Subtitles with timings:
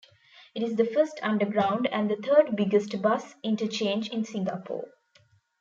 [0.55, 4.87] It is the first underground and the third biggest bus interchange in Singapore.